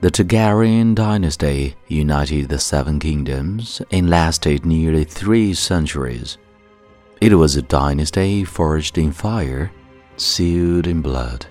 The 0.00 0.12
Targaryen 0.12 0.94
dynasty 0.94 1.74
united 1.88 2.48
the 2.48 2.60
seven 2.60 3.00
kingdoms 3.00 3.82
and 3.90 4.08
lasted 4.08 4.64
nearly 4.64 5.02
three 5.02 5.54
centuries. 5.54 6.38
It 7.20 7.34
was 7.34 7.56
a 7.56 7.62
dynasty 7.62 8.44
forged 8.44 8.96
in 8.96 9.10
fire, 9.10 9.72
sealed 10.16 10.86
in 10.86 11.02
blood, 11.02 11.46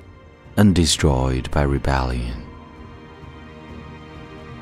and 0.55 0.73
destroyed 0.73 1.51
by 1.51 1.63
rebellion. 1.63 2.41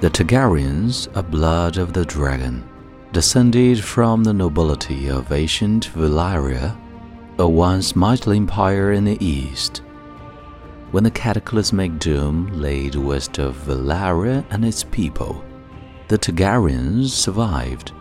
The 0.02 0.10
Targaryens, 0.10 1.08
a 1.16 1.22
blood 1.22 1.78
of 1.78 1.94
the 1.94 2.06
dragon, 2.06 2.68
descended 3.12 3.84
from 3.84 4.24
the 4.24 4.34
nobility 4.34 5.12
of 5.12 5.32
ancient 5.32 5.92
Valyria, 5.94 6.76
a 7.38 7.48
once 7.48 7.96
mighty 7.96 8.36
empire 8.36 8.94
in 8.94 9.06
the 9.06 9.24
east. 9.24 9.84
When 10.92 11.04
the 11.04 11.12
cataclysmic 11.12 12.00
doom 12.00 12.48
laid 12.62 12.96
west 12.96 13.38
of 13.40 13.56
Valyria 13.56 14.46
and 14.50 14.64
its 14.64 14.84
people, 14.84 15.44
the 16.08 16.18
Targaryens 16.18 17.10
survived 17.10 17.92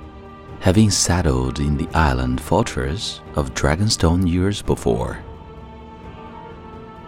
having 0.64 0.90
settled 0.90 1.60
in 1.60 1.76
the 1.76 1.88
island 1.94 2.40
fortress 2.40 3.20
of 3.34 3.52
Dragonstone 3.52 4.26
years 4.26 4.62
before. 4.62 5.22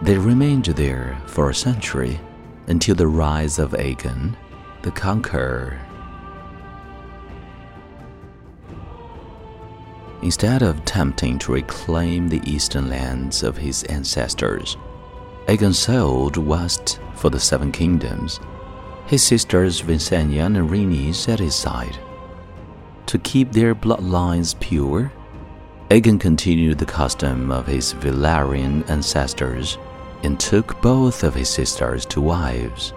They 0.03 0.15
remained 0.15 0.65
there 0.65 1.19
for 1.25 1.49
a 1.49 1.55
century 1.55 2.19
until 2.67 2.93
the 2.93 3.07
rise 3.07 3.57
of 3.57 3.71
Aegon, 3.71 4.35
the 4.83 4.91
Conqueror. 4.91 5.81
Instead 10.21 10.61
of 10.61 10.77
attempting 10.77 11.39
to 11.39 11.53
reclaim 11.53 12.29
the 12.29 12.41
eastern 12.47 12.89
lands 12.89 13.41
of 13.41 13.57
his 13.57 13.81
ancestors, 13.85 14.77
Sailed 15.47 16.37
west 16.37 16.99
for 17.15 17.29
the 17.29 17.39
Seven 17.39 17.71
Kingdoms, 17.71 18.39
his 19.05 19.23
sisters 19.23 19.81
Visenya 19.81 20.45
and 20.45 20.69
Rhaenys 20.69 21.29
at 21.29 21.39
his 21.39 21.55
side 21.55 21.97
to 23.07 23.17
keep 23.19 23.51
their 23.51 23.73
bloodlines 23.73 24.59
pure, 24.59 25.11
Aegon 25.89 26.19
continued 26.19 26.77
the 26.77 26.85
custom 26.85 27.51
of 27.51 27.65
his 27.65 27.93
Valyrian 27.93 28.87
ancestors 28.89 29.77
and 30.23 30.37
took 30.39 30.81
both 30.81 31.23
of 31.23 31.33
his 31.33 31.49
sisters 31.49 32.05
to 32.07 32.19
wives. 32.19 32.93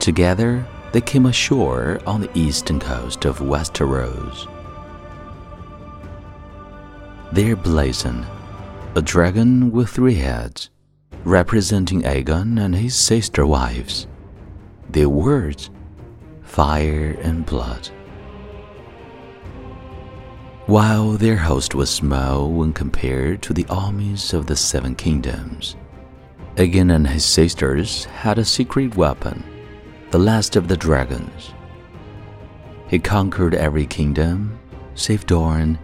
Together, 0.00 0.66
they 0.92 1.00
came 1.00 1.26
ashore 1.26 2.00
on 2.06 2.20
the 2.20 2.38
eastern 2.38 2.80
coast 2.80 3.24
of 3.24 3.38
Westeros. 3.38 4.48
There 7.32 7.54
blazoned 7.54 8.26
a 8.96 9.02
dragon 9.02 9.70
with 9.70 9.88
three 9.88 10.16
heads, 10.16 10.68
representing 11.24 12.02
Aegon 12.02 12.58
and 12.58 12.74
his 12.74 12.94
sister 12.94 13.46
wives. 13.46 14.06
Their 14.88 15.08
words, 15.08 15.70
fire 16.42 17.16
and 17.22 17.44
blood. 17.44 17.88
While 20.66 21.12
their 21.12 21.36
host 21.36 21.74
was 21.74 21.90
small 21.90 22.50
when 22.52 22.72
compared 22.72 23.42
to 23.42 23.52
the 23.52 23.66
armies 23.68 24.32
of 24.32 24.46
the 24.46 24.56
Seven 24.56 24.94
Kingdoms, 24.94 25.76
Aegon 26.56 26.94
and 26.94 27.06
his 27.08 27.24
sisters 27.24 28.04
had 28.04 28.38
a 28.38 28.44
secret 28.44 28.96
weapon, 28.96 29.42
the 30.10 30.18
last 30.18 30.56
of 30.56 30.68
the 30.68 30.76
dragons. 30.76 31.52
He 32.88 32.98
conquered 32.98 33.54
every 33.54 33.86
kingdom, 33.86 34.58
save 34.94 35.26
Dorne, 35.26 35.78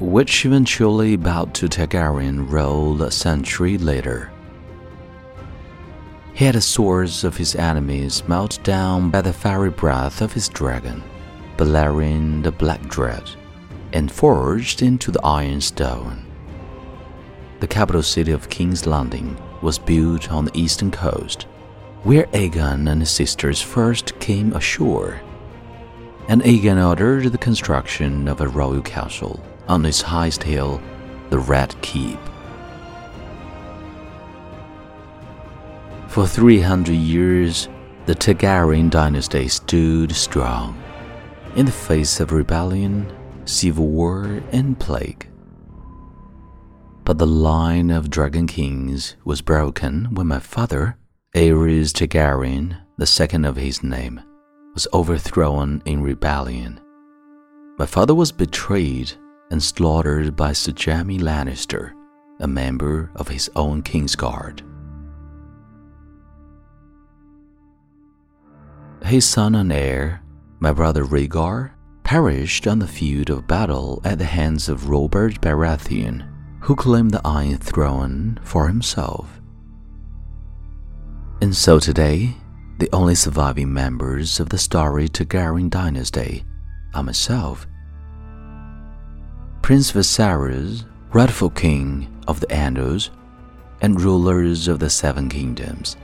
which 0.00 0.44
eventually 0.44 1.16
bowed 1.16 1.54
to 1.54 1.68
Targaryen 1.68 2.50
rule 2.50 3.00
a 3.02 3.10
century 3.10 3.78
later. 3.78 4.31
He 6.34 6.44
had 6.46 6.54
the 6.54 6.60
swords 6.60 7.24
of 7.24 7.36
his 7.36 7.54
enemies 7.54 8.22
melted 8.26 8.62
down 8.62 9.10
by 9.10 9.20
the 9.20 9.32
fiery 9.32 9.70
breath 9.70 10.20
of 10.20 10.32
his 10.32 10.48
dragon, 10.48 11.02
Balerion 11.56 12.42
the 12.42 12.52
Black 12.52 12.82
Dread 12.88 13.30
and 13.92 14.10
forged 14.10 14.82
into 14.82 15.10
the 15.10 15.24
Iron 15.24 15.60
Throne. 15.60 16.24
The 17.60 17.66
capital 17.66 18.02
city 18.02 18.32
of 18.32 18.48
King's 18.48 18.86
Landing 18.86 19.36
was 19.60 19.78
built 19.78 20.32
on 20.32 20.46
the 20.46 20.58
eastern 20.58 20.90
coast, 20.90 21.46
where 22.02 22.26
Aegon 22.32 22.90
and 22.90 23.00
his 23.00 23.10
sisters 23.10 23.60
first 23.60 24.18
came 24.18 24.52
ashore. 24.54 25.20
And 26.28 26.42
Aegon 26.42 26.84
ordered 26.84 27.30
the 27.30 27.38
construction 27.38 28.26
of 28.26 28.40
a 28.40 28.48
royal 28.48 28.82
castle 28.82 29.44
on 29.68 29.84
its 29.84 30.02
highest 30.02 30.42
hill, 30.42 30.80
the 31.30 31.38
Red 31.38 31.74
Keep. 31.82 32.18
For 36.12 36.26
300 36.26 36.92
years, 36.92 37.68
the 38.06 38.14
Targaryen 38.14 38.90
dynasty 38.90 39.48
stood 39.48 40.12
strong 40.12 40.80
in 41.56 41.66
the 41.66 41.72
face 41.72 42.20
of 42.20 42.32
rebellion 42.32 43.10
civil 43.44 43.88
war, 43.88 44.42
and 44.52 44.78
plague. 44.78 45.28
But 47.04 47.18
the 47.18 47.26
line 47.26 47.90
of 47.90 48.10
dragon 48.10 48.46
kings 48.46 49.16
was 49.24 49.42
broken 49.42 50.14
when 50.14 50.28
my 50.28 50.38
father, 50.38 50.96
Aerys 51.34 51.92
Targaryen, 51.92 52.76
the 52.96 53.06
second 53.06 53.44
of 53.44 53.56
his 53.56 53.82
name, 53.82 54.20
was 54.74 54.86
overthrown 54.92 55.82
in 55.84 56.02
rebellion. 56.02 56.80
My 57.78 57.86
father 57.86 58.14
was 58.14 58.32
betrayed 58.32 59.12
and 59.50 59.62
slaughtered 59.62 60.36
by 60.36 60.52
Sir 60.52 60.72
Jaime 60.78 61.18
Lannister, 61.18 61.92
a 62.40 62.46
member 62.46 63.10
of 63.16 63.28
his 63.28 63.50
own 63.56 63.82
Kingsguard. 63.82 64.62
His 69.12 69.26
son 69.26 69.54
and 69.56 69.70
heir, 69.70 70.22
my 70.58 70.72
brother 70.72 71.04
Rhaegar, 71.04 71.72
perished 72.02 72.66
on 72.66 72.78
the 72.78 72.88
field 72.88 73.28
of 73.28 73.46
battle 73.46 74.00
at 74.04 74.16
the 74.16 74.24
hands 74.24 74.70
of 74.70 74.88
Robert 74.88 75.38
Baratheon, 75.42 76.26
who 76.60 76.74
claimed 76.74 77.10
the 77.10 77.20
Iron 77.22 77.58
Throne 77.58 78.40
for 78.42 78.68
himself. 78.68 79.28
And 81.42 81.54
so 81.54 81.78
today, 81.78 82.38
the 82.78 82.88
only 82.94 83.14
surviving 83.14 83.70
members 83.70 84.40
of 84.40 84.48
the 84.48 84.56
storied 84.56 85.12
Targaryen 85.12 85.68
dynasty 85.68 86.44
are 86.94 87.02
myself, 87.02 87.66
Prince 89.60 89.92
Viserys, 89.92 90.86
rightful 91.12 91.50
king 91.50 92.08
of 92.26 92.40
the 92.40 92.46
Andals, 92.46 93.10
and 93.82 94.00
rulers 94.00 94.68
of 94.68 94.78
the 94.78 94.88
Seven 94.88 95.28
Kingdoms, 95.28 95.98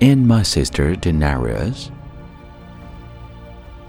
and 0.00 0.28
my 0.28 0.44
sister 0.44 0.94
Daenerys, 0.94 1.90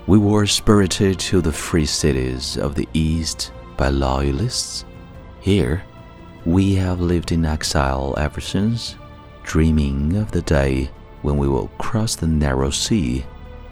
we 0.07 0.19
were 0.19 0.45
spirited 0.45 1.19
to 1.19 1.41
the 1.41 1.51
free 1.51 1.85
cities 1.85 2.57
of 2.57 2.75
the 2.75 2.87
East 2.93 3.51
by 3.75 3.89
loyalists. 3.89 4.85
Here, 5.39 5.83
we 6.45 6.75
have 6.75 6.99
lived 6.99 7.31
in 7.31 7.43
exile 7.43 8.13
ever 8.17 8.39
since, 8.39 8.95
dreaming 9.43 10.15
of 10.15 10.31
the 10.31 10.43
day 10.43 10.91
when 11.23 11.37
we 11.37 11.47
will 11.47 11.69
cross 11.79 12.15
the 12.15 12.27
narrow 12.27 12.69
sea 12.69 13.25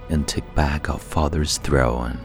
and 0.10 0.28
take 0.28 0.56
back 0.56 0.90
our 0.90 0.98
father's 0.98 1.60
throne. 1.60 2.20